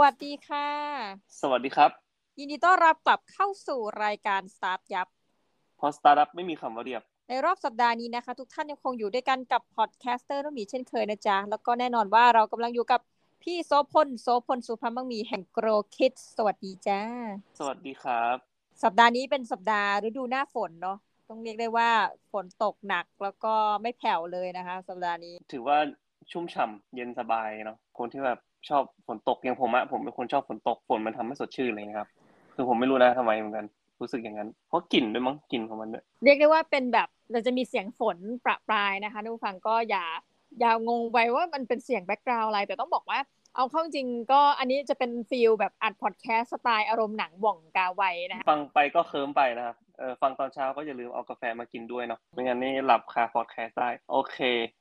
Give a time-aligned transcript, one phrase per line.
[0.00, 0.68] วัสดีค่ะ
[1.40, 1.90] สวัสดีครับ
[2.38, 5.08] ยินดีต้อนรับกลับเข้าสู่รายการสตาร์ทยับ
[5.76, 13.00] เพราะสตาร์ทอัพไม่มีคำว่าเรียบ ในรอบสัปดาห์นี้นะคะ ทุกท่านยังคงอยู่ด้วยกันกับ podcaster น้องหมีเช่นเคยนะจ๊ะ แล้วก็แน่นอนว่าเรากำลังอยู่กับ
[13.42, 15.66] พี่โซพลโซพลสุภาพมังมีแห่งโกร
[15.96, 17.00] คิดสวัสดีจ้า
[17.58, 18.36] สวัสดีครับ
[18.82, 20.98] สัปดาห์นี้เป็นสัปดาห์ฤดูหน้าฝนเนาะ
[21.28, 21.90] ต้องเรียกได้ว่า
[22.32, 25.78] ฝนตกหนักแล้วก็ไม่แผ่วเลยนะคะ สัปดาห์นี้ ถือว่า
[26.30, 32.08] ชุ่มฉ่ำเย็นสบายเนาะ คนที่แบบชอบฝนตกอย่างผมอะผมเป็นคนชอบฝนตกฝนมันทำให้สดชื่นเลยนะครับ
[32.54, 33.66] คือผมไม่รู้นะทำไมเหมือนกัน
[34.00, 40.04] รู้สึกอย่างนั้น เพราะกลิ่นด้วยมั้งกลิ่นของมันด้วยเรียกได้ว่าเป็นแบบเราจะมีเสียงฝนประปรายนะคะผู้ฟังก็อย่า
[40.60, 43.18] อย่างงไปว่ามันเป็นเสียง background อะไร แต่ต้องบอกว่า
[43.56, 54.38] เอาเข้าจริงก็อันนี้จะเป็น feel แบบอัดพอดแคสต์สไตล์อารมณ์หนังหว่องกาไวนะคะฟังไปก็เคลิ้มไปนะครับ เออฟังตอนเช้าก็อย่าลืมเอากาแฟมากินด้วยเนาะไม่งั้นนี่หลับคาพอดแคสต์ได้ โอเค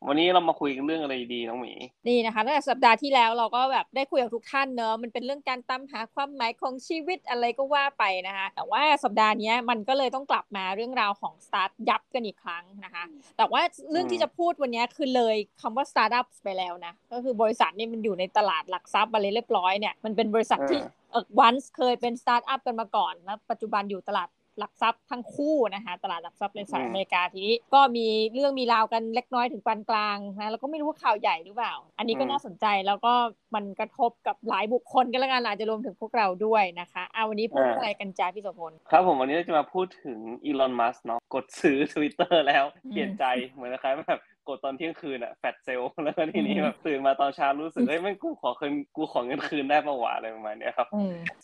[0.08, 1.74] วันนี้เรามาคุยกันเรื่องอะไรดีน้องหมี
[2.08, 13.04] นี่นะคะตั้งแต่สัปดาห์ที่แล้วเราก็แบบได้คุยกับทุกท่านเนอะมันเป็นเรื่องการตามหาความหมายของชีวิตอะไรก็ว่าไปนะคะแต่ว่าสัปดาห์นี้มันก็เลยต้องกลับมาเรื่องราวของสตาร์ทอัพกันอีกครั้งนะคะ
[13.38, 20.80] แต่ว่าเรื่องที่จะพูดวันนี้คือเลยคำว่าสตาร์ทอัพไปแล้วนะก็คือบริษัทนี่มันอยู่ในตลาดหลักทรัพย์อะไรเรียบร้อยเนี่ยมันเป็นบริษัทที่
[21.12, 33.14] เออวันเคยเป็นสตาร์ทอัพกันมาก่อนแล้วปัจจุบันอยู่ตลาด หลักทรัพย์ทั้งคู่นะคะตลาดหลักทรัพย์ในสหรัฐอเมริกาทีนี้ก็มีเรื่องมีราวกันเล็กน้อยถึงปานกลางนะแล้วก็ไม่รู้ว่าข่าวใหญ่หรือเปล่า อันนี้ก็น่าสนใจแล้วก็
[33.56, 50.88] มันกระทบกับหลายบุคคลกันแล้วกันอาจจะรวมถึงพวกเราด้วยนะคะเอาวันนี้พูดอะไรกันจ้าพี่โสพลครับผมวันนี้เราจะมาพูดถึงอีลอนมัสเนาะกดซื้อ Twitter แล้วเปลี่ยนใจเหมือนคล้ายๆแบบกดตอนเที่ยงคืนอะแฟดเซลแล้วก็ทีนี้แบบตื่นมาตอนเช้ารู้สึกเฮ้ยไม่กูขอคืนกูขอเงินคืนได้ปะวะอะไรประมาณเนี้ยครับ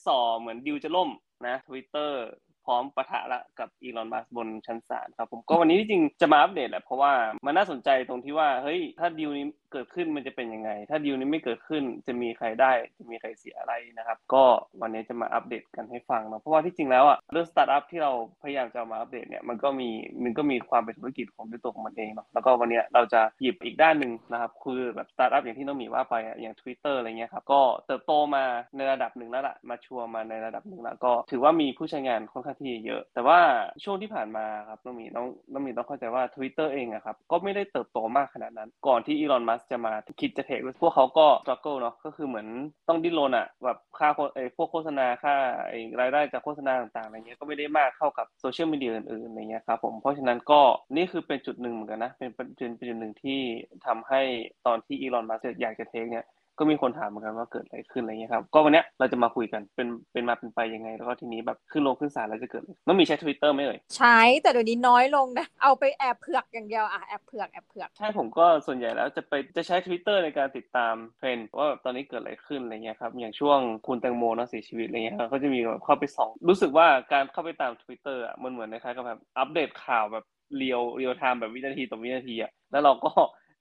[0.06, 1.10] ส่อเหมือนดิวจะล่ม
[1.48, 2.12] นะ Twitter
[2.49, 7.14] พร้ ร้อมปะทะละกับอีลอนมัสก์บนชั้นศาลครับผมก็วันนี้ที่จริงจะมาอัปเดตแหละเพราะว่า
[7.46, 14.44] มันน่าสนใจตรงที่ว่าเฮ้ยถ้าดีลนี้เกิดขึ้นมันจะเป็นยังไง ถ้าดีลนี้ไม่เกิดขึ้นจะมีใครได้ จะมีใครเสียอะไรนะครับ ก็
[14.82, 18.12] วันนี้จะมาอัปเดตกันให้ฟังเนาะเพราะว่าที่จริงแล้วอะเรื่องสตาร์ทอัพที่เรา
[18.44, 19.90] พยายามจะมาอัปเดตเนี่ยมันก็มี
[20.24, 28.44] มันก็มีความเป็นธุรกิจของด้วยตัวของมันเองเนาะแล้วก็วันนี้เราจะหยิบอีกด้านหนึ่งนะครับคือแบบสตาร์ทอัพอย่างที่น้องหมีว่าไปอะอย่าง Twitter อะไรเงี้ยครับก็เติบโตมา
[28.76, 33.40] ในระดับหนึ่งแล้วละมาชัวร์มาในระดับหนึ่งแล้วก็ถือว่ามีผู้ใช้งานค่อนข้างที่เยอะ แต่ว่า
[33.84, 42.48] ช่วงที่ผ่านมาครับน้องหมีต้องน้องหมีต้องเข้าใจว่า Twitter เองอะครับก็ไม่ได้เติบโตมากขนาดนั้นก่อนที่อีลอนมัสจะมาคิดจะเทคพวกเขาก็ struggle เนาะก็คือเหมือน
[42.88, 45.36] ต้องดิ้นรนอะแบบค่าไอ้พวกโฆษณาค่า
[45.70, 50.62] ไอ้รายได้จากโฆษณาต่างๆอะไรเงี้ยก็ไม่ได้มากเท่ากับโซเชียลมีเดียอื่นๆอะไรเงี้ยครับผมเพราะฉะนั้นก็
[50.96, 53.40] นี่คือเป็นจุดหนึ่งเหมือนกันนะเป็นเป็นเป็นจุดหนึ่งที่
[53.86, 54.22] ทำให้
[54.66, 56.26] ตอนที่อีลอนมัสอยากจะเทคเนี่ย
[56.60, 80.26] ก็มีคนถามเหมือนกันว่าเกิดอะไรขึ้นอะไรเงี้ยครับ ก็วันเนี้ยเราจะมาคุยกันเป็นเป็นมาเป็นไปยังไง แล้วก็ทีนี้แบบขึ้นลงขึ้นศาลแล้วจะเกิดมันมีใช้ Twitter ไหมเอ่ยใช้แต่เดี๋ยวนี้น้อยลงนะ เอาไปแอบเผือกอย่างเดียวอะแอบเผือกแอบเผือกใช่ผมก็ส่วนใหญ่แล้วจะไปจะใช้ Twitter ในการติดตามเทรนด์ว่าตอนนี้เกิดอะไรขึ้นอะไรเงี้ยครับอย่างช่วงคุณแตงโมเนาะเสียชีวิตอะไรเงี้ยก็จะมีแบบเข้าไปส่องรู้สึกว่าการเข้าไปตาม Twitter อะมันเหมือนคล้ายๆกับแบบอัปเดตข่าวแบบ
[80.58, 83.12] เรียวเรียวไทม์แบบวินาทีต่อวินาทีอะแล้วเราก็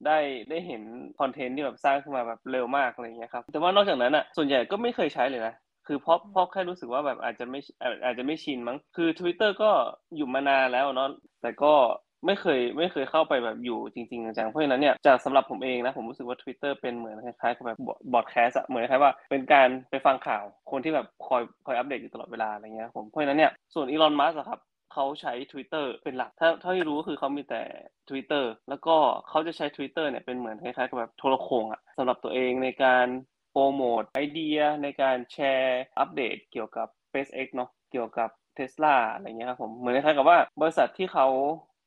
[0.06, 0.19] ได้
[0.50, 0.82] ได้เห็น
[1.20, 5.54] คอนเทนต์ที่แบบสร้างขึ้นมาแบบเร็วมากอะไรเงี้ยครับแต่ว่านอกจากนั้นอะส่วนใหญ่ก็ไม่เคยใช้เลยนะ
[5.86, 7.60] คือเพราะเพราะแค่รู้สึกว่าแบบอาจจะไม่
[8.04, 9.70] อาจจะไม่ชินมั้งคือ Twitter ก็
[10.16, 11.09] อยู่มานานแล้วเนาะ
[11.42, 11.75] แต่ก็
[12.26, 17.78] ไม่เคยไม่เคยเข้าไปแบบอยู่จริงๆจังๆเพราะฉะนั้นเนี่ยจากสำหรับผมเองนะผมรู้สึกว่า Twitter เป็นเหมือนคล้ายๆกับแบบ
[18.12, 24.59] บอดแคสอะเหมือนคล้ายๆว่าเป็นการไปฟังข่าวคนที่แบบคอยคอยอัปเดตอยู่ตลอดเวลาอะไรเงี้ยผมเพราะฉะนั้นเนี่ยส่วนอีลอนมัสครับ
[24.93, 27.62] เขาใช้ Twitter เป็นหลัก ถ้าเท่าที่รู้ก็คือเขามีแต่
[28.09, 28.97] Twitter แล้วก็
[29.28, 33.06] เขาจะใช้ Twitter เนี่ยเป็นเหมือนคล้ายๆกับแบบโทรโขงอะสำหรับตัวเองในการ
[33.53, 41.27] โปรโมทไอเดียในการแชร์อัปเดตเกี่ยวกับ SpaceX เนาะเกี่ยวกับ Tesla อะไรเงี้ยครับผมเหมือนคล้ายๆกับว่าบริษัทที่เขา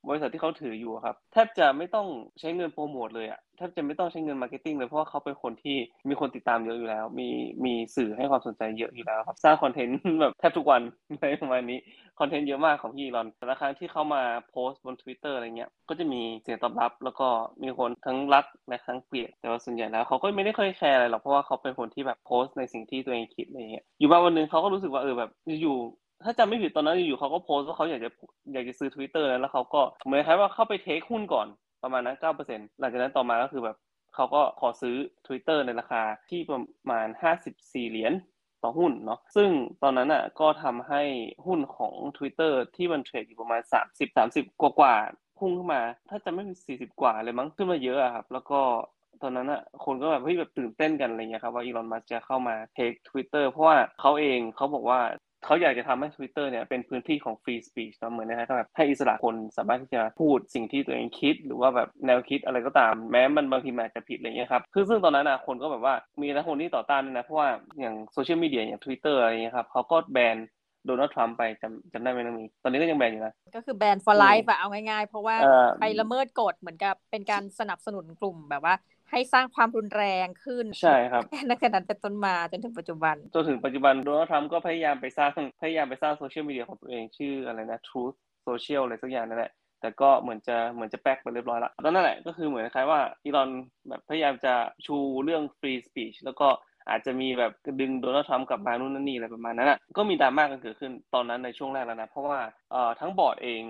[0.08, 2.08] บริษัทที่เขาถืออยู่ครับแทบจะไม่ต้อง
[2.40, 5.78] ใช้เงินโปรโมทเลยอะแทบจะไม่ต้องใช้เงิน marketing เลยเพราะว่าเขาเป็นคนที่
[6.10, 7.30] มีคนติดตามเยอะอยู่แล้ว มี
[7.66, 10.82] มีสื่อให้ความสนใจเยอะอยู่แล้วครับ สร้างคอนเทนต์แบบแทบทุกวัน
[11.20, 11.80] ในประมาณนี้
[12.20, 17.28] คอนเทนต์เยอะมากของพี่อีลอนแต่ละครั้งที่เขามาโพสต์บน Twitter อะไรเงี้ยก็จะมีเสียงตอบรับ แล้วก็
[17.64, 25.30] มีคนทั้งรักและทั้งเกลียดแต่ว่าส่วนใหญ่แล้วเขาก็ไม่ได้เคยแคร์อะไรหรอกเพราะว่าเขาเป็นคนที่แบบโพสต์ในสิ่งที่ตัวเองคิดอะไรเงี้ยอยู่มาวันหนึ่งเขาก็รู้สึกว่าเออแบบ
[25.62, 25.78] อยู่
[26.24, 28.10] ถ้าจำไม่ผิดตอนนั้นอยู่เขาก็โพสต์ว่าเขาอยากจะ
[28.54, 31.48] อยากจะซื้อ Twitter แล้วเขาก็เหมือนคล้ายว่าเข้าไป take หุ้นก่อน
[31.84, 33.78] ประมาณนั้นเก้าเปอร์เซ็นต์หลังจากนั้นต่อมาก็คือแบบ
[34.16, 34.96] เขาก็ขอซื้อ
[35.28, 38.14] Twitter ในราคาที่ประมาณห้าสิบสี่เหรียญ
[38.64, 39.50] ต่อหุ้นเนาะซึ่ง
[39.84, 41.02] ตอนนั้นอะก็ทำให้
[41.46, 44.96] หุ้นของ Twitter ที่มันเทรดอยู่ประมาณสามสิบสามสิบกว่า
[45.38, 48.60] พุ่งขึ้นมา ถ้าจะไม่มีสี่สิบกว่าเลยมั้งขึ้นมาเยอะครับ แล้วก็
[49.22, 55.00] ตอนนั้นอะคนก็แบบเฮ้ยแบบตื่นเต้นกันอะไรเงี้ยครับว่าอีลอนมัสจะเข้ามาเทคทวิตเตอร์เพราะว่าเขาเองเขาบอกว่า
[55.46, 67.50] เขาอยากจะทำให้ Twitter เนี่ยเป็นพื้นที่ของ free speech เนาะเหมือนนะครับแบบให้อิสระคนสามารถที่จะพูดสิ่งที่ตัวเองคิด หรือว่าแบบแนวคิดอะไรก็ตาม แม้มันบางทีมันอาจจะผิดอะไรเงี้ยครับคือซึ่งตอนนั้นนะคนก็แบบว่ามีนะคนที่ต่อต้านนะ เพราะว่า
[67.80, 70.38] อย่างโซเชียลมีเดียอย่าง Twitter อะไรเงี้ยครับเขาก็แบน
[70.86, 78.76] โดนัลด์ทรัมป์ไปจำจำได้ไหมน้องมี ตอนนี้ก็ยังแบนอยู่นะ ก็คือแบน for life อะเอาง่ายๆ เพราะว่าเอ่อไปละเมิดกฎเหมือนกับเป็นการสนับสนุนกลุ่มแบบว่า
[79.12, 85.32] ให้สร้างความรุนแรงขึ้นใช่ครับนักนั้นเป็นต้นมาจนถึงปัจจุบัน จนถึงปัจจุบันโดนัลด์ทรัมป์ก็พยายามไปสร้าง
[85.62, 88.16] พยายามไปสร้างโซเชียลมีเดียของตัวเองชื่ออะไรนะ Truth
[88.48, 93.50] Social อะไรสักอย่างนั่นแหละแต่ก็เหมือนจะเหมือนจะแป๊กไปเรียบร้อยแล้วแล้วนั่นแหละก็คือเหมือนคล้ายว่าอีลอน
[93.90, 94.54] แบบพยายามจะ
[94.86, 96.48] ชูเรื่อง free speech แล้วก็
[96.90, 102.40] อาจจะมีแบบดึงโดนัลด์ทรัมป์กลับมานู่นนั่นนี่อะไรประมาณนั้นอะก็มีดราม่ากันเกิดขึ้นตอนนั้นในช่วงแรกแล้วนะ เพราะว่า
[102.72, 103.62] เอ่อทั้งบอร์ดเอง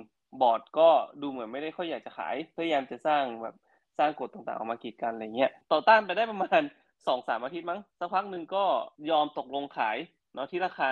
[0.42, 0.90] บอร์ดก็
[1.22, 3.71] ดูเหมือนไม่ได้ค่อยอยากจะขายพยายามจะสร้างแบบส
[4.02, 6.62] ร้างกฎต่างๆออกมากีดกันอะไรเงี้ยต่อต้านไปได้ประมาณ
[7.08, 8.64] สองสามอาทิตย์มั้งสักพักหนึ่งก็
[9.10, 9.98] ยอมตกลงขาย
[10.34, 10.88] เนาะที่ราคา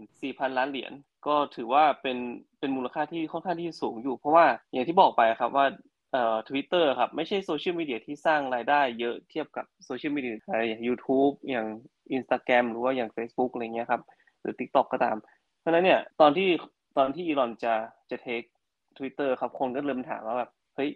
[0.00, 0.92] 44,000 ล้านเหรียญ
[1.26, 2.18] ก็ถือว่าเป็น
[2.58, 5.66] เป็นมูลค่าที่ค่อนข้างที่สูงอยู่ เพราะว่าอย่างที่บอกไปครับว่า
[6.12, 11.66] เอ่อทวิตเตอร์ครับ ไม่ใช่โซเชียลมีเดียที่สร้างรายได้เยอะเทียบกับโซเชียลมีเดียอะไรอย่าง YouTube อย่าง
[12.16, 14.02] Instagram หรือว่าอย่าง Facebook อะไรเงี้ยครับ
[14.40, 15.16] หรือ TikTok ก็ตาม
[15.60, 16.48] เพราะฉะนั้นเนี่ย ตอนที่
[16.98, 17.74] ตอนที่อีลอนจะ
[18.10, 18.42] จะเทค
[18.98, 20.90] Twitter ครับ คนก็เริ่มถามว่าแบบ เฮ้ย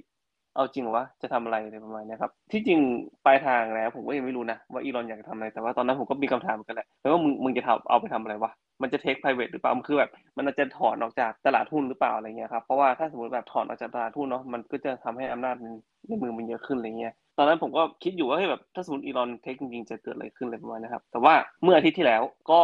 [0.55, 2.81] เอาจริงวะจะทำอะไรอะไรประมาณนี้ครับ ที่จริง
[3.25, 8.53] ปลายทางแล้วผมก็ยังไม่รู้นะว่าอีลอนอยากจะทำอะไรแต่ว่าตอนนั้นผมก็มีคำถามเหมือนกันแหละแล้วว่ามึงมึงจะทำเอาไปทำอะไรวะ
[8.83, 15.73] มันจะเทค private หรือเปล่ามันคือแบบ มันจะถอนออกจากตลาดหุ้นหรือเปล่าอะไรเงี้ยครับเพราะว่าถ้าสมมติแบบถอนออกจากตลาดหุ้นเนาะมันก็จะทำให้อำนาจมัน
[16.07, 22.61] ในมือมันเยอะขึ้นอะไรเงี้ยตอนนั้นผมก็คิดอยู่ว่าเฮ้ยแบบถ้าสมมติอีลอน take จริงๆจะเกิดอะไรขึ้นอะไรประมาณนะครับแต่ว่าเมื่ออาทิตย์ที่แล้วก็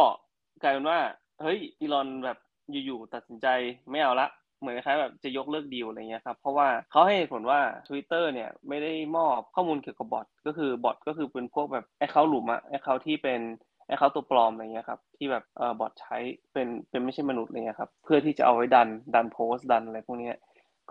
[0.61, 0.99] กลายเป็นว่า
[1.41, 2.37] เฮ้ยอีลอนแบบ
[2.71, 3.47] อยู่ๆตัดสินใจ
[3.91, 4.27] ไม่เอาละ
[4.65, 13.41] เหมือนคล้ายแบบจะยกเลิกดีลอะไรเงี้ยครับเพราะว่าเขาให้เหตุผลว่า Twitter เนี่ยไม่ได้มอบข้อมูลเกี่ยวกับบอทก็คือบอทก็คือเป็นพวกแบบ account หลุมอะ account ที่เป็น
[13.87, 16.17] account ตัวปลอมอะไรเงี้ยครับที่แบบเอ่อบอทใช้
[16.53, 20.35] เป็นเป็นไม่ใช่มนุษย์อะไรเงี้ยครับเพื่อที่จะเอาไว้ดันดันโพสต์ดันอะไรพวกเนี้ย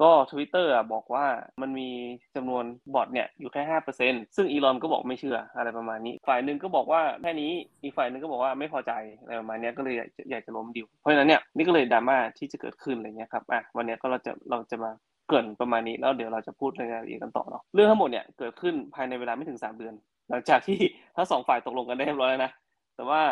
[0.03, 1.27] ก็ Twitter อะบอกว่า
[1.61, 1.91] มันมี
[2.37, 2.65] จำนวน
[2.95, 7.51] บอทเนี่ยอยู่แค่ห้าเปอร์เซ็นต์ซึ่งอีลอนก็บอกไม่เชื่ออะไรประมาณนี้ ฝ่ายหนึ่งก็บอกว่าแค่นี้
[7.83, 9.95] อีกฝ่ายหนึ่งก็บอกว่าไม่พอใจอะไรประมาณนี้ก็เลย
[10.31, 14.91] อยากจะล้มดีลเพราะฉะนั้นเนี่ยนี่ก็เลยดราม่าที่จะเกิดขึ้นอะไรเงี้ยครับอะวันนี้ก็เราจะเราจะมา
[15.29, 19.95] เกริ่นประมาณนี้แล้วเดี๋ยวเราจะพูดรายละเอียดกันต่อเนาะเรื่องทั้งหมดเนี่ยเกิดขึ้นภายในเวลาไม่ถึงสามเดือน
[20.31, 20.79] หลังจากที่
[21.17, 22.53] ทั้งสองฝ่ายตกลงกันได้เรียบร้อยแล้วนะ
[22.97, 23.23] แต่ว่า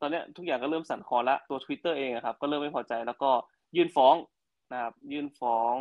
[0.00, 3.30] ตอนนี้ทุกอย่างก็เริ่มสั่นคลอนละตัว Twitter เองครับก็เริ่มไม่พอใจแล้วก็
[3.76, 4.14] ยื่นฟ้อง
[4.72, 5.74] นะครับยื่นฟ้อง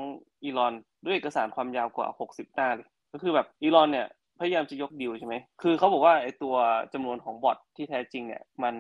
[0.44, 0.74] อีลอน
[1.06, 4.08] ด้วยเอกสารความยาวกว่า 60 หน้าเลยก็คือแบบอีลอนเนี่ย
[4.40, 6.56] พยายามจะยกดีลใช่ไหมคือเขาบอกว่าไอ้ตัว
[6.94, 8.74] จำนวนของบอทที่แท้จริงเนี่ยมัน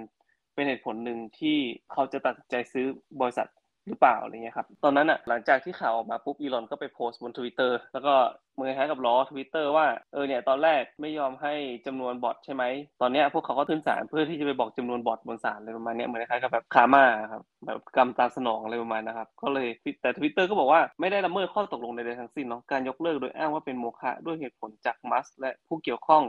[0.54, 1.58] เป็นเหตุผลหนึ่งที่
[1.92, 2.86] เขาจะตัดใจซื้อ
[3.22, 3.48] บริษัท
[3.88, 8.14] หรือเปล่าอะไรเงี้ยครับ ตอนนั้นอะหลังจากที่ข่าวออกมาปุ๊บอีลอนก็ไปโพสต์บน Twitter แล้วก็
[8.54, 11.54] เหมือนคล้ายกับล้อ Twitter ว่าเออเนี่ยตอนแรกไม่ยอมให้
[11.86, 12.64] จำนวนบอทใช่ไหม
[13.02, 19.68] ตอนเนี้ยพวกเขาก็ขึ้นศาลเพื่อที่จะไปบอกจำนวนบอทบนศาลอะไรประมาณเนี้ยเหมือนคล้ายกับแบบคาม่าครับแบบกรรมตามสนองอะไรประมาณนะครับ ก็เลย
[20.02, 26.24] แต่ Twitter ก็บอกว่าไม่ได้ละเมิดข้อตกลงใดๆทั้งสิ้นเนาะการยกเลิกโดยอ้างว่าเป็นโมฆะด้วยเหตุผลจากมัสและผู้เกี่ยวข้อง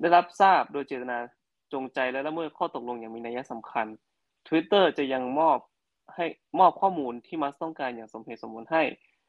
[0.00, 1.18] ได้รับทราบโดยเจตนา
[1.72, 3.86] จงใจและละเมิดข้อตกลงอย่างมีนัยสำคัญ
[4.48, 5.58] Twitter จะยังมอบ
[6.16, 6.26] ให้
[6.58, 8.82] มอบข้อมูลที่มัสก์ต้องการอย่างสมเหตุสมผลให้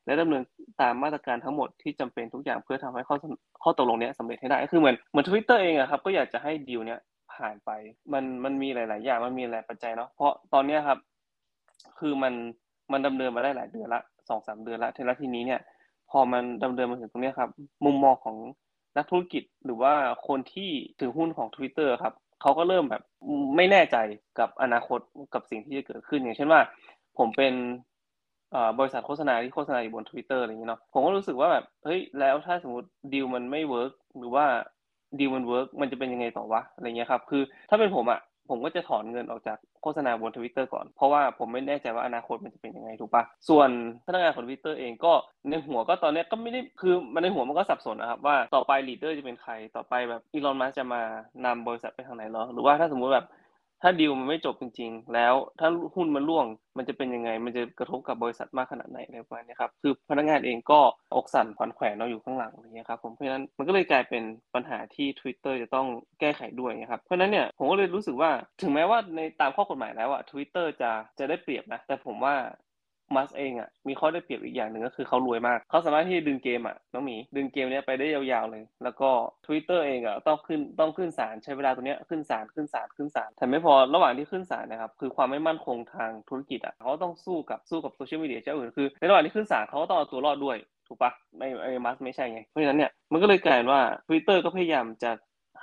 [0.06, 0.44] และดำเนิน
[0.82, 3.16] ตามมาตรการทั้งหมดที่จำเป็นทุกอย่างเพื่อทำให้ข้อ
[3.64, 7.00] ข้อตกลงเนี้ยสำเร็จให้ได้ก็คือเหมือนเหมือนทวิตเตอร์เองอะครับก็อยากจะให้ดีลเนี้ย
[7.34, 7.70] ผ่านไป
[8.14, 11.00] มันมันมีหลาย ๆ อย่างมันมีหลายปัจจัยเนาะเพราะตอนเนี้ยครับ
[12.00, 12.34] คือมัน
[12.92, 15.62] มันดำเนินมาได้หลายเดือนละสองสามเดือนละทีละทีนี้เนี่ย
[16.10, 17.50] พอมันดำเนินมาถึงตรงนี้ครับ
[17.86, 18.36] มุมมองของ
[18.98, 19.94] นักธุรกิจหรือว่า
[20.28, 20.70] คนที่
[21.00, 23.02] ถือหุ้นของ Twitter ครับ เขาก็เริ่มแบบ
[23.56, 23.98] ไม่แน่ใจ
[24.40, 25.00] กับอนาคต
[25.34, 26.62] กับสิ่งที่จะเกิดขึ้น อย่างเช่นว่า
[27.18, 27.54] ผมเป็น
[28.80, 34.46] บริษัทโฆษณาที่โฆษณาอยู่บน Twitter อะไรอย่างเงี้ยเนาะผมก็รู้สึกว่าแบบเฮ้ยแล้วถ้าสมมติดีลมันไม่ work หรือว่า
[35.20, 38.20] ดีลมัน work มันจะเป็นยังไงต่อวะอะไรเงี้ยครับ คือถ้าเป็นผมอะ
[38.50, 43.70] ผมก็จะถอนเงินออกจากโฆษณาบนทวิตเตอร์ก่อน เพราะว่าผมไม่แน่ใจว่าอนาคตมันจะเป็นยังไงถูกปะส่วน
[44.06, 45.14] พนักงานของทวิตเตอร์เองก็
[45.50, 51.02] ในหัวก็ตอนนี้ก็ไม่ได้คือมันในหัวมันก็สับสนนะครับว่าต่อไป leader จะเป็นใครต่อไปแบบอีลอนมัสก์จะมา
[51.46, 53.28] นำบริษัทไปทางไหนหรอหรือว่าถ้าสมมุติแบบ
[53.84, 56.46] ถ้าดีลมันไม่จบจริง ๆ แล้วถ้าหุ้นมันร่วง
[56.78, 60.80] มันจะเป็นยังไง มันจะกระทบกับบริษัทมากขนาดไหนอะไรประมาณนี้ครับคือพนักงานเองก็
[61.16, 64.24] อกสั่นขวัญแขวนเราอยู่ข้างหลังอย่างเงี้ยครับผมเพราะฉะนั้นมันก็เลยกลายเป็น
[64.56, 65.88] ปัญหาที่ Twitter จะต้อง
[66.20, 72.36] แก้ไขด้วยนะครับเพราะฉะนั้นเนี่ยผมก็เลยรู้สึกว่าถึงแม้ว่าในตามข้อกฎหมายแล้วอะ Twitter จะจะได้เปรียบนะแต่ผมว่า
[73.16, 79.10] มัสเองอะมีข้อได้เปรียบอีกอย่างหนึ่งก็คือเขารวยมาก เขาสามารถที่จะดึงเกมอะน้องหมีดึงเกมเนี้ยไปได้ยาวๆเลย แล้วก็
[79.46, 95.12] Twitter เองอะต้องขึ้นต้องขึ้นศาลใช้เวลาตรงนี้ยขึ้นศาลขึ้นศาลขึ้นศาลแต่ไม่พอระหว่างที่ขึ้นศาลนะครับคือความไม่มั่นคงทางธุรกิจอะเขาต้องสู้กับสู้กับโซเชียลมีเดียเจ้าอื่นคือในระหว่างที่ขึ้นศาลเขาก็ต้องเอาตัวรอดด้วยถูกปะไม่ไอ้มัสไม่ใช่ไงเพราะฉะนั้นเนี่ยมันก็เลยกลายว่า Twitter ก็พยายามจะ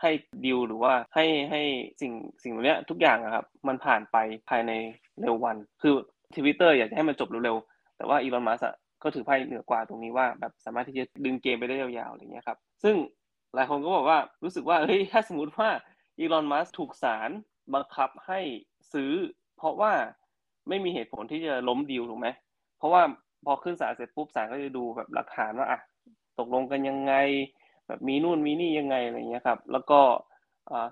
[0.01, 0.11] ให้
[0.45, 1.63] ดิวหรือว่าให้ให้
[2.01, 4.17] สิ่งสิ่งเนี้ยทุกอย่างครับ มันผ่านไป
[4.49, 4.73] ภายใน
[5.21, 5.95] เร็ววัน คือ
[6.37, 8.61] ทวิตเตอร์อยากจะให้มันจบเร็วๆ แต่ว่าอีลอนมัส
[9.03, 12.97] ก็ถือไพ่เหนือกว่าตรงนี้ว่าแบบสามารถที่จะดึงเกมไปได้ยาวๆอะไรเงี้ยครับ ซึ่ง
[13.55, 15.69] หลายคนก็บอกว่ารู้สึกว่าเฮ้ยถ้าสมมติว่า
[16.19, 17.31] อีลอนมัสถูกศาล
[17.75, 18.41] บังคับให้
[18.93, 19.13] ซื้อ
[19.57, 19.93] เพราะว่า
[20.69, 22.29] ไม่มีเหตุผลที่จะล้มดีลถูกไหม
[22.79, 23.03] เพราะว่า
[23.45, 25.81] พอขึ้นศาลเสร็จปุ๊บศาลก็จะดูแบบหลักฐานว่าอะ
[26.39, 27.15] ตกลงกันยังไง
[27.87, 30.01] แบบมีนู่นมีนี่ยังไงอะไรเงี้ยครับ แล้วก็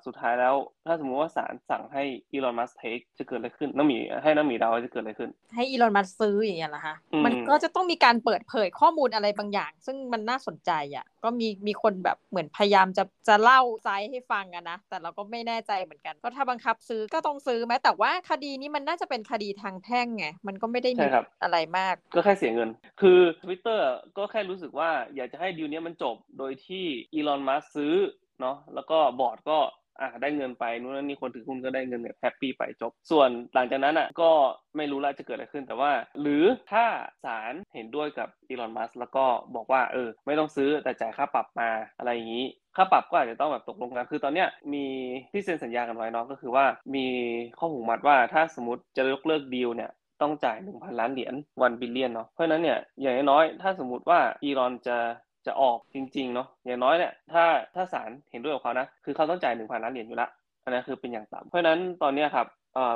[0.06, 0.54] สุดท้ายแล้ว
[0.86, 21.06] ถ้าสมมติว่าศาลสั่งให้อีลอนมัสเทคจะเกิดอะไรขึ้นน้องหมีให้น้องหมีเดาจะเกิดอะไรขึ้น ให้อีลอนมัสก์ซื้ออย่างเงี้ยเหรอคะมันก็จะต้องมีการเปิดเผยข้อมูลอะไรบางอย่าง ซึ่งมันน่าสนใจอะก็มีมีคนแบบเหมือนพยายามจะจะเล่าไซส์ให้ฟังอะนะแต่เราก็ไม่แน่ใจเหมือนกันก็ถ้าบังคับซื้อก็ต้องซื้อไหมแต่ว่าคดีนี้มันน่าจะเป็นคดีทางแพ่งไงมันก็ไม่ได้มี
[21.42, 22.68] อะไรมาก ก็แค่เสียเงิน
[23.00, 23.80] คือ Twitter
[24.16, 26.84] ก็แค่รู้สึกว่าอยากจะให้ดีลนี้มันจบโดยที่
[27.14, 27.94] อีลอนมัสก์ซื้อ
[28.40, 29.58] เนาะแล้วก็บอร์ดก็
[30.00, 34.30] อะได้เงินไปนู้นนี่คนถือหุ้นก็ได้เงินแบบ happy ไปจบ ส่วนหลังจากนั้นอะก็
[34.76, 36.84] ไม่รู้ละจะเกิดอะไรขึ้นแต่ว่า หรือถ้า
[37.24, 44.84] ศาลเห็นด้วยกับอีลอนมัสก์แล้วก็บอกว่าเออ ไม่ต้องซื้อแต่จ่ายค่าปรับมาอะไรอย่างนี้ค่าปรับก็อาจจะต้องแบบตกลงกัน คือตอนเนี้ยมี
[45.32, 46.64] ที่เซ็นสัญญากันไว้เนาะก็คือว่า
[46.94, 47.06] มี
[47.58, 49.90] ข้อผูกมัดว่าถ้าสมมติจะยกเลิกดีลเนี่ย
[50.22, 54.96] ต้องจ่าย 1,000 ล้านเหรียญ one billion เนาะเพราะนั้นเนี่ยอย่างน้อยถ้าสมมติว่าอีลอนจะ
[55.48, 60.28] จะออกจริงๆเนาะอย่างน้อยเนี่ยถ้าถ้าศาลเห็นด้วยกับเขานะคือเขาต้องจ่ายหนึ่งพันล้านเหรียญอยู่ละ
[60.64, 62.48] อันนี้นคือเป็นอย่างต่ำเพราะนั้นตอนนี้ครับ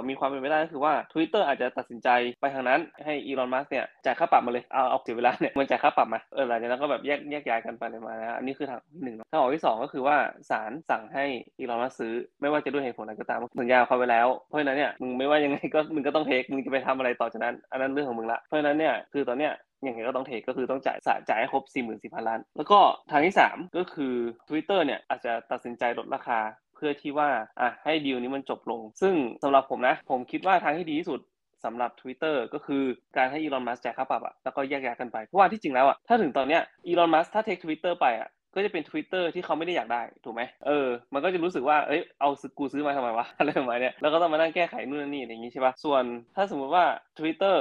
[0.09, 2.09] มีความเป็นไปได้ก็คือว่า Twitter อาจจะตัดสินใจ
[2.41, 10.17] ไปทางนั้นให้อีลอนมัสเนี่ยจ่ายค่าปรับมาเลยเอาเอาเสียเวลาเนี่ยมันจ่ายค่าปรับมาเออหลังจากนั้นก็แบบแยกแยกย้ายกันไปเลยมานะอันนี้คือทางที่หนึ่งทางออกที่สองก็คือว่า
[10.51, 11.25] ศาลสั่งให้
[11.59, 19.53] อีลอนมัสซื้อ ไม่ว่าจะด้วยเหตุผลอะไรก็ตามสัญญาเขาไปแล้ว เพราะฉะนั้นเนี่ยมึงไม่ว่ายังไงก็มึงก็ต้องเทคมึงจะไปทำอะไรต่อจากนั้น อันนั้นเรื่องของมึงละเพราะฉะนั้นเนี่ยคือตอนเนี้ย
[19.87, 22.79] ย่างไรก็ต้องเทคก็คือต้องจ่ายสจ่ายให้ครบ 4 4 0 0 0 ล้าน แล้วก็
[23.11, 24.15] ทางที่ 3 ก็คือ
[24.49, 26.39] Twitter เนี่ยอาจจะตัดสินใจลดราคา
[26.75, 27.29] เพื่อที่ว่า
[27.61, 31.21] อะให้ดีลนี้มันจบลง ซึ่งสำหรับผมนะ ผมคิดว่าทางที่ดีที่สุด
[31.65, 32.83] สำหรับ Twitter ก็คือ
[33.17, 46.05] การให้อีลอนมัสจ่ายค่าปรับอะแล้วก็แยกย้ายกันไป เพราะว่าที่จริงแล้วอะถ้าถึงตอนเนี้ยอีลอนมัสถ้าเทคทวิตเตอร์ไปอะก็จะเป็น Twitter ที่เขาไม่ได้อยากได้ ถูกไหมเออ มันก็จะรู้สึกว่า เอ้ย เอากูซื้อมาทำไมวะ อะไรประมาณนี้ย แล้วก็ต้องมานั่งแก้ไขนู่นนี่อะไรอย่างงี้ใช่ปะส่วน
[46.37, 46.85] ถ้าสมมุติว่า
[47.19, 47.57] Twitter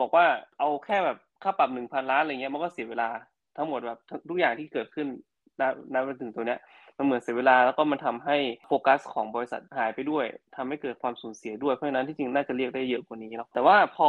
[0.00, 0.26] บอกว่า
[0.58, 3.08] เอาแค่แบบ ค่าปรับหนึ่งพันล้านอะไรเงี้ยมันก็เสียเวลา
[3.56, 5.06] ทั้งหมดแบบทุกอย่างที่เกิดขึ้น
[5.92, 6.60] นับไปถึงตัวเนี้ย
[6.98, 10.24] มันเหมือนเสียเวลาแล้วก็มันทำให้โฟกัสของบริษัทหายไปด้วย
[10.56, 14.08] ทำให้เกิดความสูญเสียด้วยเพราะฉะนั้นที่จริงน่าจะเรียกได้เยอะกว่านี้เนาะแต่ว่าพอ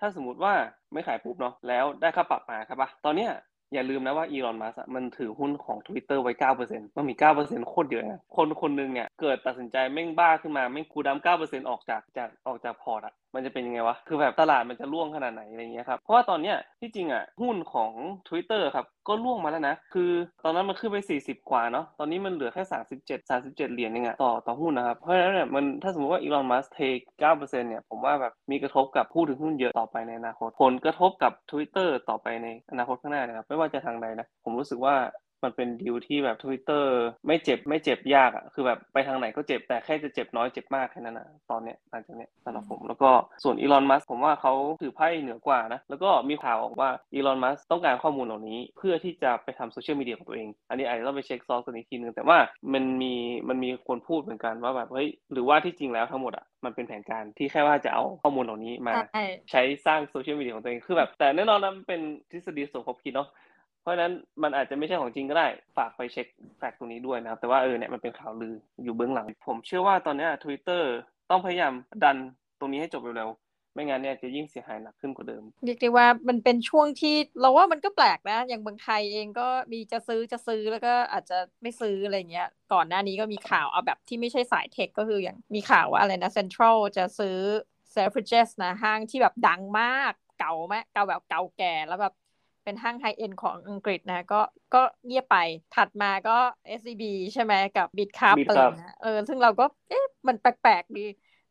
[0.00, 0.54] ถ้าสมมติว่า
[0.92, 3.30] ไม่ขายปุ๊บเนาะแล้วได้ค่าปรับมาครับปะตอนเนี้ย
[3.74, 6.32] อย่าลืมนะว่าอีลอนมัสมันถือหุ้นของ Twitter ไว้
[6.64, 17.92] 9%มันมี 9%โคตรเยอะนะคนคนนึงเนี่ยเกิดตัดสินใจแม่งบ้าขึ้นมาแม่งกูดัม9%ออกจากจากออกจากพอร์ตอะมันจะเป็นยังไงวะ คือแบบตลาดมันจะล่วงขนาดไหนอะไรเงี้ยครับ เพราะว่าตอนเนี้ยที่จริงอะหุ้นของ
[18.28, 20.10] Twitter ครับก็ล่วงมาแล้วนะ คือ
[20.44, 34.94] ตอนนั้นมันขึ้นไป 40 กว่าเนาะ ตอนนี้มันเหลือแค่ 37 37 เหรียญเองอะต่อต่อหุ้นนะครับ เพราะฉะนั้นเนี่ยมันถ้าสมมติว่าอีลอนมัสเทค9%เนี่ยผมว่าแบบมีกระทบกับผู้ถือหุ้นเยอะต่อไปในอนาคต ผลกระทบกับ Twitter ต่อไปในอนาคตข้างหน้านะครับไม่ว่าจะทางใดนะผมรู้สึกว่า
[35.44, 36.84] มันเป็นดีลที่แบบ Twitter
[37.26, 43.10] ไม่เจ็บไม่เจ็บยากอะคือแบบไปทางไหนก็เจ็บแต่แค่จะเจ็บน้อยเจ็บมากแค่นั้นนะตอนเนี้ยหลังจากเนี้ยสำหรับผมแล้วก็
[43.42, 52.38] ส่วนอีลอนมัสก์ผมว่าเขาถือไพ่เหนือกว่านะแล้วก็มีข่าวออกว่าอีลอนมัสก์ต้องการข้อมูลเหล่านี้ เพื่อที่จะไปทำโซเชียลมีเดียของตัวเอง อันนี้อาจจะต้องไปเช็คซอสกันอีกทีนึงแต่ว่า
[52.72, 53.14] มันมี
[53.48, 58.94] มันมีคนพูดเหมือนกันว่าแบบเฮ้ยหรือว่าที่จริงแล้วทั้งหมดอะมันเป็นแผนการที่แค่ว่าจะเอาข้อมูลเหล่านี้มา
[59.50, 63.28] ใช้สร้างโซเชียลมีเดียของตัวเองคือแบบแต่แน่นอนนะมันเป็นทฤษฎีสมคบคิดเนาะ
[63.84, 64.12] เพราะฉะนั้น
[64.42, 66.26] มันอาจจะไม่ใช่ของจริงก็ได้ฝากไปเช็ค
[66.58, 70.82] fact ตรงนี้ด้วยนะครับ แต่ว่าเออเนี่ยมันเป็นข่าวลืออยู่เบื้องหลัง ผมเชื่อว่าตอนนี้ Twitter
[71.30, 71.72] ต้องพยายาม
[72.04, 72.16] ดัน
[72.58, 87.36] ตรงนี้ให้จบเร็วๆไม่งั้นเนี่ยจะยิ่งเสียหายหนักขึ้นกว่าเดิมเรียกได้ว่ามันเป็นช่วงที่เราว่ามันก็แปลกนะ อย่างเมืองไทยเองก็มีจะซื้อจะซื้อแล้วก็อาจจะไม่ซื้ออะไรเงี้ย ก่อนหน้านี้ก็มีข่าวเอาแบบที่ไม่ใช่สายเทคก็คืออย่างมีข่าวว่าอะไรนะเซ็นทรัลจะซื้อ
[87.92, 92.14] เซฟริเจสนะห้างที่แบบดังมากเก่าไหมเก่าแบบเก่าแก่แล้วแบบ
[92.64, 94.40] เป็นห้างไฮเอ็นของอังกฤษนะ ก็
[94.74, 95.36] ก็เงียบไป
[95.72, 96.32] ถัดมาก็
[96.66, 97.02] SCB
[97.34, 101.00] ใช่ไหมกับบิตคัพอะไรนะเออซึ่งเราก็เอ๊ะมันแปลกๆดี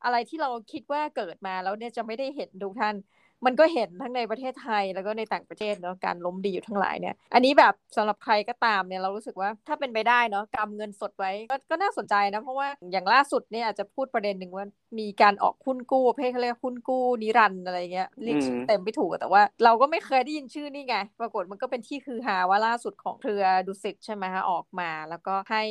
[0.03, 2.95] อะไรที่เราคิดว่าเกิดมาแล้วเนี่ยจะไม่ได้เห็นทุกท่าน
[3.45, 14.65] มันก็เห็นทั้งในประเทศไทยแล้วก็ในต่างประเทศเนาะการล้มดีอยู่ทั้งหลายเนี่ย อันนี้แบบสำหรับใครก็ตามเนี่ยเรารู้สึกว่าถ้าเป็นไปได้เนาะกำเงินสดไว้ก็ก็น่าสนใจนะ เพราะว่าอย่างล่าสุดเนี่ยอาจจะพูดประเด็นหนึ่งว่า
[14.99, 25.63] มีการออกหุ้นกู้เพศเขาเรียกหุ้นกู้นิรันด์อะไรเงี้ยเรียกชื่อเต็มไม่ถูกแต่ว่า เราก็ไม่เคยได้ยินชื่อนี่ไงปรากฏมันก็เป็นที่คือหาว่าล่าสุดของเครือดุสิตใช่ไหมคะออกมา แล้วก็ให้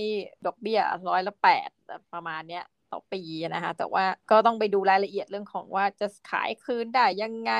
[0.46, 1.68] ดอกเบี้ยร้อยละแปด
[2.14, 3.22] ประมาณเนี้ย ต่อปี
[3.54, 7.52] นะคะ แต่ว่าก็ต้องไปดูรายละเอียดเรื่องของว่าจะขายคืนได้ยังไง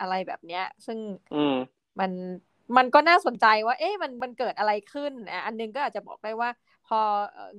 [0.00, 0.98] อะไรแบบเนี้ย ซึ่ง
[2.00, 2.12] มัน
[2.76, 5.12] มันก็น่าสนใจว่า เอ๊ะมันมันเกิดอะไรขึ้น
[5.46, 6.50] อันนึงก็อาจจะบอกได้ว่า
[6.86, 7.00] พพอ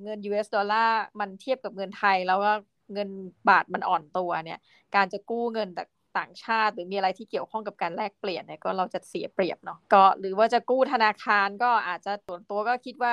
[0.02, 2.52] เงิน US ดอลลาร์มันเทียบกับเงินไทยแล้วก็
[2.92, 3.08] เงิน
[3.48, 4.58] บาทมันอ่อนตัวเนี่ย
[4.94, 5.86] การจะกู้เงินจาก
[6.18, 13.12] ต่างชาติหรือมีอะไรที่เกี่ยวข้องกับการแลกเปลี่ยนเนี่ยก็เราจะเสียเปรียบเนาะก็หรือว่าจะกู้ธนาคารก็อาจจะส่วนตัวก็คิดว่า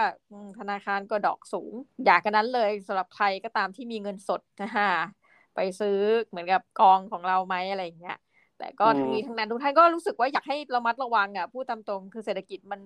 [0.60, 1.74] ธนาคารก็ดอกสูง
[2.06, 4.92] อยากกันนั้นเลยสำหรับใครก็ตามที่มีเงินสดนะฮะ
[5.56, 8.18] ไปซื้อเหมือนกับกองของเราไหมอะไรอย่างเงี้ย
[8.60, 12.80] แต่ก็ทั้งนี้ทั้งนั้นทุกท่านก็รู้สึกว่าอยากให้ระมัดระวังอะพูดตามตรงคือเศรษฐกิจมัน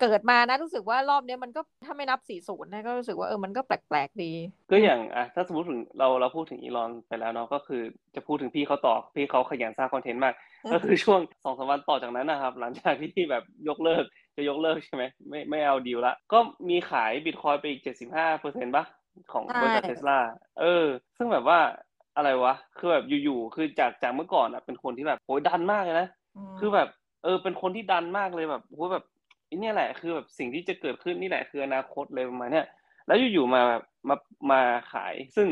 [0.00, 4.32] เกิดมานะรู้สึกว่ารอบนี้มันก็ถ้าไม่นับสี่ศูนย์นะก็รู้สึกว่าเออมันก็แปลกๆดี
[4.70, 7.82] ก็อย่างอะถ้าสมมติถึงเราเราพูดถึงอีลอนไปแล้วเนาะก็คือ
[8.14, 10.34] จะพูดถึงพี่เขาต่อพี่เขาขยันสร้างคอนเทนต์มาก
[10.72, 14.04] ก็คือช่วงสองสามวันต่อจากนั้นนะครับ หลังจากที่แบบยกเลิก
[14.36, 16.38] จะยกเลิกใช่ไหมไม่ไม่เอาดีลละ ก็
[16.68, 18.84] มีขายบิตคอยไปอีกเจ็ดสิบห้าเปอร์เซ็นต์ป่ะ
[19.32, 20.18] ของบริษัทเทสลา
[20.60, 20.86] เออ
[21.16, 21.58] ซึ่งแบบว่า
[22.16, 26.08] อะไรวะ คือแบบอยู่ๆ คือจากจากเมื่อก่อนอะเป็นคนที่แบบโหดันมากเลยนะ
[26.60, 26.88] คือแบบ
[27.24, 29.04] เออเป็นคนที่ดันมากเลยแบบโหแบบ
[29.56, 32.66] นี่แหละคือแบบสิ่งที่จะเกิดขึ้นนี่แหละคืออนาคตเลยประมาณเนี้ย
[33.06, 34.16] แล้วอยู่ๆมาแบบมา
[34.50, 34.60] มา
[34.92, 35.48] ขาย ซึ่ง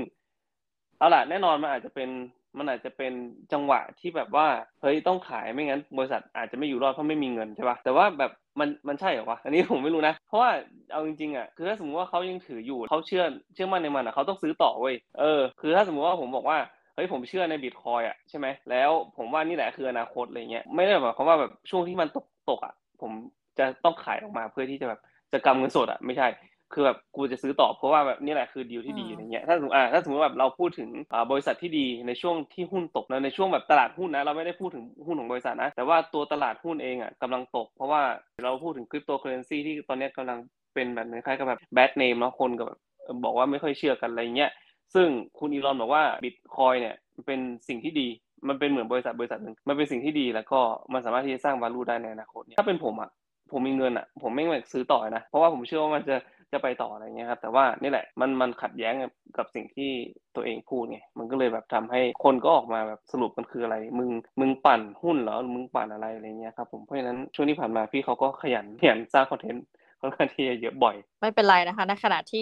[0.99, 2.11] เอาล่ะแน่นอนมันอาจจะเป็น
[2.59, 3.13] มันอาจจะเป็น
[3.53, 4.47] จังหวะที่แบบว่า
[4.81, 10.51] เฮ้ยต้องขายไม่งั้น บริษัทอาจจะไม่อยู่รอดเพราะไม่มีเงินใช่ปะแต่ว่าแบบมันมันใช่เหรอวะอันนี้ผมไม่รู้นะ เพราะว่า
[10.93, 13.25] เอาจริงๆอะคือถ้าสมมติว่าเขายังถืออยู่เขาเชื่อ
[13.55, 16.59] เชื่อมั่นในมันอะเขาต้องซื้อต่อเว้ยเออคือถ้าสมมติว่าผมบอกว่า
[16.95, 23.13] เฮ้ยผมเชื่อในบิตคอยอะใช่ไหมแล้วผมว่านี่แหละคืออนาคตอะไรเงี้ยไม่ได้แบบคำว่าแบบช่วงที่มันตกตกอะผม
[23.59, 25.01] จะต้องขายออกมาเพื่อที่จะแบบ
[25.33, 26.29] จะกำเงินสดอะไม่ใช่
[26.73, 38.03] คือแบบกูจะซื้อต่อเพราะว่าแบบนี่แหละคือดีลที่ดีอะไรเงี้ยถ้าสมมติอ่าถ้าสมมติแบบเราพูดถึงอ่าบริษัทที่ดีในช่วงที่หุ้นตกนะในช่วงแบบตลาดหุ้นนะเราไม่ได้พูดถึงหุ้นของบริษัทนะ แต่ว่าตัวตลาดหุ้นเองอะกำลังตก เพราะว่า
[38.45, 40.39] เราพูดถึงคริปโตเคอเรนซีที่ตอนนี้กำลัง
[40.75, 42.79] เป็นแบบคล้ายๆกับแบบ bad name เนาะคนก็แบบ
[43.25, 44.51] บอกว่าไม่ค่อยเชื่อกันอะไรเงี้ย
[44.95, 45.09] ซึ่ง
[45.39, 46.95] คุณอีลอนบอกว่าบิตคอยน์เนี่ย
[47.27, 48.09] เป็นสิ่งที่ดี
[48.49, 50.61] มันเป็นเหมือนบริษัทบริษัทหนึ่งมันเป็นสิ่งที่ดีแล้วก็
[50.93, 53.11] มันสามารถที่จะสร้างวาลูได้ในอนาคตถ้าเป็นผมอะ
[53.51, 56.17] ผมมีเงินอะ ผมไม่แซื้อต่อนะ เพราะว่าผมเชื่อว่ามันจะ
[56.53, 58.95] จะไปต่ออะไรเงี้ยครับ แต่ว่านี่แหละมันมันขัดแย้ง
[59.39, 59.91] กับสิ่งที่
[60.37, 64.11] ตัวเองพูดไงมันก็เลยแบบทำให้คนก็ออกมาแบบสรุปมันคืออะไร มึง
[64.41, 69.65] มึงปั่นหุ้นเหรอมึงปั่นอะไรอะไรเงี้ยครับผมเพราะฉะนั้นช่วงที่ผ่านมาพี่เขาก็ขยันขยันสร้างคอนเทนต์
[70.01, 72.41] ค่อนข้างที่จะเยอะบ่อย ไม่เป็นไรนะคะในขณะที่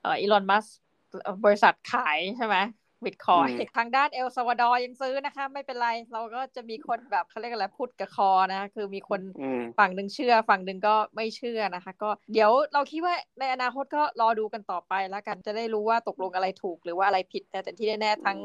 [0.00, 0.66] เอ่ออีลอนมัส
[1.44, 2.56] บริษัทขายใช่ไหม
[3.04, 9.20] บิตคอยทางด้านเอลซาวาดอร์ยังซื้อนะคะ ไม่เป็นไร เราก็จะมีคนแบบเขาเรียกอะไรพูดกับคอนะ คือมีคน
[9.78, 18.38] ฝั่งหนึ่งเชื่อ ฝั่งหนึ่งก็ไม่เชื่อนะคะ ก็เดี๋ยวเราคิดว่าในอนาคตก็รอดูกันต่อไปแล้วกันจะได้รู้ว่าตกลงอะไรถูกหรือว่าอะไรผิดแต่ที่แน่ๆทั้ง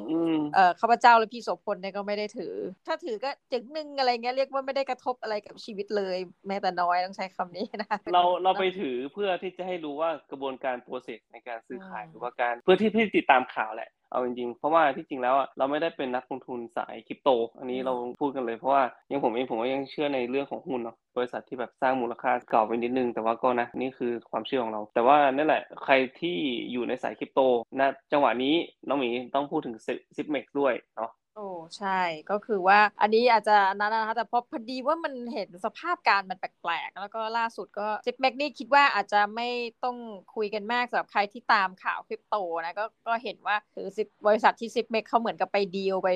[0.56, 2.54] เอ่อข้าพเจ้าและพี่โสพลเนี่ยก็ไม่ได้ถือ
[2.88, 26.38] ถ้าถือก็จึงหนึ่งอะไรเงี้ยเรียกว่าไม่ได้กระทบอะไรกับชีวิตเลย แม้แต่น้อยต้องใช้คำนี้นะเราเราไปถือเพื่อที่จะให้รู้ว่ากระบวนการโปรเซสในการซื้อขายหรือว่าการเพื่อที่พี่ติดตามข่าวแหละ เอาจริงๆ เพราะว่าที่จริงแล้วเราไม่ได้เป็นนักลงทุนสายคริปโต อันนี้เราพูดกันเลยเพราะว่ายังผมเองผมก็ยังเชื่อในเรื่องของหุ้นเนาะบริษัทที่แบบสร้างมูลค่าเก่าไปนิดนึง แต่ว่าก็นะนี่คือความเชื่อของเรา แต่ว่านั่นแหละใครที่
[26.72, 27.40] อยู่ในสายคริปโต
[27.80, 28.56] นะจังหวะนี้
[28.88, 29.76] น้องหมีต้องพูดถึง
[30.16, 32.00] ซิปเม็กด้วยเนาะ โอ้ใช่
[32.32, 39.50] ก็คือว่าอันนี้อาจจะนั้นนะคะแต่พอพอดีว่ามันเห็นสภาพการมันแปลกๆ แล้วก็ล่าสุดก็ซิปแม็กนี่คิดว่าอาจจะไม่
[39.84, 39.98] ต้อง
[40.36, 46.10] คุยกันมากสำหรับใครที่ตามข่าวคริปโตนะก็ก็เห็นว่าคือ Zip บริษัทที่ Zipmex เขาเหมือนกับไปดีลไป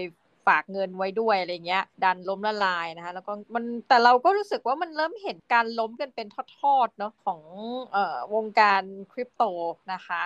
[0.48, 6.28] ฝากเงินไว้ด้วยอะไรเงี้ย ดันล้มละลายนะคะแล้วก็มันแต่เราก็รู้สึกว่ามันเริ่มเห็นการล้มกันเป็น
[6.60, 7.42] ทอดๆเนาะของ
[7.92, 9.44] เอ่อวงการคริปโต
[9.94, 10.24] นะคะ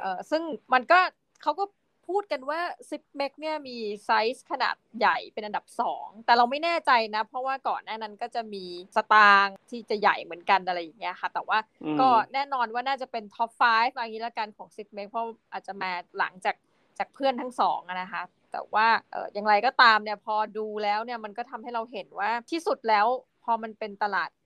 [0.00, 0.98] เอ่อซึ่งมันก็
[1.42, 1.64] เขาก็
[2.08, 8.64] พูดกันว่า Zipmex เนี่ยมีไซส์ขนาดใหญ่เป็นอันดับสองแต่เราไม่แน่ใจนะ เพราะว่าก่อนหน้านั้นก็จะมี
[8.96, 11.58] สตางค์ที่จะใหญ่เหมือนกันอะไรอย่างเงี้ยค่ะ แต่ว่า
[12.00, 16.56] ก็แน่นอนว่าน่าจะเป็น top 5 อะไรอย่างนี้แล้วกันของ Zipmex เพราะอาจจะมาหลังจาก
[16.98, 23.06] จากเพื่อนทั้งสองนะคะแต่ว่าเอออย่างไรก็ตามเนี่ยพอดูแล้วเนี่ยมันก็ทำให้เราเห็นว่าที่สุดแล้ว
[23.44, 24.45] พอมันเป็นตลาดเอ่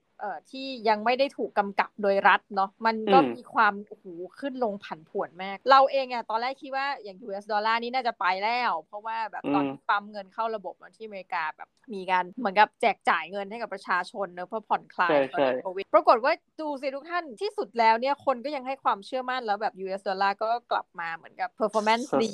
[0.51, 4.05] ที่ยังไม่ได้ถูกกำกับโดยรัฐเนาะมันก็มีความโอ้โห
[4.39, 15.17] ขึ้นลงผันผวนมาก เราเองอะตอนแรกคิดว่าอย่าง US ดอลลาร์นี่น่าจะไปแล้ว เพราะว่าแบบตอนปั๊มเงินเข้าระบบที่อเมริกาแบบมีการเหมือนกับแจกจ่ายเงินให้กับประชาชนเนอะเพื่อผ่อนคลาย
[15.63, 22.33] โควิดปรากฏว่าดูสิทุกท่านที่สุดแล้วเนี่ยคนก็ยังให้ความเชื่อมั่นแล้วแบบ US ดอลลาร์ก็กลับมาเหมือนกับ performance ดี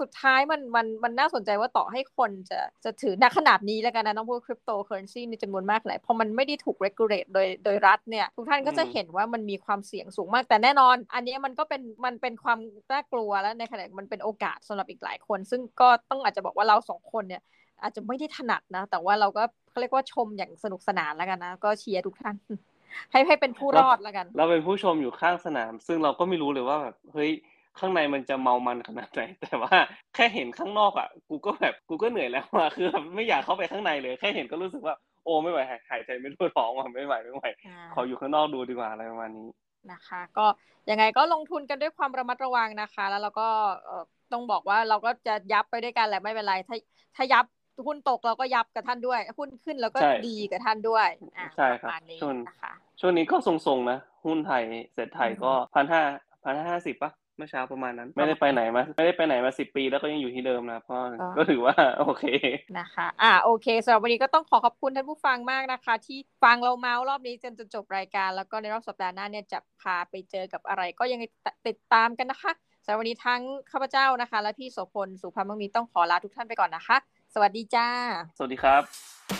[0.00, 12.58] สุดท้ายมันมันมันน่าสนใจว่าต่อให้คนจะจะถือนักขนาดนี้แล้วกันนะต้องพูดคริปโตเคอเรนซีในจำนวนมากเลยพอมันไม่ได้ถูก regulate โดยโดยรัฐเนี่ยทุกท่านก็จะเห็นว่ามันมีความเสี่ยงสูงมาก แต่แน่นอน อันนี้มันก็เป็นมันเป็นความ
[12.92, 17.42] น่ากลัวแล้วในขณะมันเป็นโอกาสสำหรับอีกหลายคน ซึ่งก็ต้องอาจจะบอกว่าเราสองคนเนี่ย
[17.82, 22.36] อาจจะไม่ได้ถนัดนะ แต่ว่าเราก็เขาเรียกว่าชมอย่างสนุกสนานแล้วกันนะ ก็เชียร์ทุกท่าน
[23.12, 27.30] ให้ให้เป็นผู้รอดแล้วกัน เราเป็นผู้ชมอยู่ข้างสนาม ซึ่งเราก็ไม่รู้เลยว่าแบบเฮ้ย
[27.78, 29.76] ข้างในมันจะเมามันขนาดไหนแต่ว่า
[30.14, 34.94] แค่เห็นข้างนอกอะ กูก็แบบกูก็เหนื่อยแล้วอะคือไม่อยากเข้าไปข้างในเลย แค่เห็นก็รู้สึกว่า
[35.26, 35.60] โอ้ไม่ไหว
[35.90, 37.44] หายใจไม่ทั่วท้องว่ะไม่ไหวไม่ไหว
[37.94, 39.48] ขออยู่ข้างนอกดูดีกว่าอะไรประมาณนี้
[39.92, 40.46] นะคะ ก็
[40.90, 43.48] ยังไงก็ลงทุนกันด้วยความระมัดระวังนะคะ แล้วเราก็
[44.32, 46.76] ต้องบอกว่าเราก็จะยับไปด้วยกันแหละไม่เป็นไรถ้า
[47.16, 47.44] ถ้ายับ
[47.86, 51.08] หุ้นตกเราก็ยับกับท่านด้วยหุ้นขึ้นแล้วก็ดีกับท่านด้วย
[51.56, 54.62] ใช่ครับช่วงนะคะช่วงนี้ก็ทรงๆนะ หุ้นไทย
[54.94, 56.02] เสร็จไทยก็พันห้า
[56.44, 60.98] พันห้าห้าสิบปะ เมื่อเช้าประมาณนั้น ไม่ได้ไปไหนมาไม่ได้ไปไหนมาสิบปีแล้วก็ยังอยู่ที่เดิมนะเพราะ
[61.36, 62.24] ก็ถือว่าโอเค
[62.78, 71.20] นะคะ อ่าโอเคสำหรับวันนี้ก็ต้องขอขอบคุณท่านผู้ฟังมากนะคะ ที่ฟังเราเมาส์รอบนี้จนจนจบรายการ แล้วก็ในรอบสัปดาห์หน้าเนี่ยจะพาไปเจอกับอะไร ก็ยัง
[71.68, 72.52] ติดตามกันนะคะ
[72.84, 76.96] สำหรับวันนี้ทั้งข้าพเจ้านะคะ และพี่โสพลสุภาพมังมีต้องขอลาทุกท่านไปก่อนนะคะ
[77.34, 77.88] สวัสดีจ้า
[78.38, 79.35] สวัสดีครับ